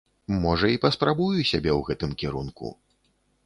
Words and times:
Можа, 0.45 0.69
і 0.75 0.79
паспрабую 0.85 1.29
сябе 1.51 1.71
ў 1.79 1.85
гэтым 1.91 2.19
кірунку. 2.25 2.67